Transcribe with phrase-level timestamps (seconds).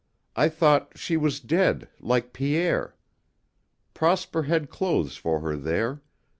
[0.35, 2.95] I thought she was dead like Pierre.
[3.93, 6.01] Prosper had clothes for her there.